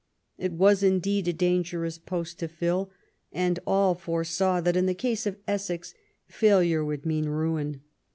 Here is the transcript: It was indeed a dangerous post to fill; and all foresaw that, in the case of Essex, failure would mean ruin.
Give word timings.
It 0.39 0.53
was 0.53 0.81
indeed 0.81 1.27
a 1.27 1.31
dangerous 1.33 1.99
post 1.99 2.39
to 2.39 2.47
fill; 2.47 2.89
and 3.31 3.59
all 3.67 3.93
foresaw 3.93 4.59
that, 4.59 4.75
in 4.75 4.87
the 4.87 4.95
case 4.95 5.27
of 5.27 5.37
Essex, 5.47 5.93
failure 6.27 6.83
would 6.83 7.05
mean 7.05 7.25
ruin. 7.29 7.81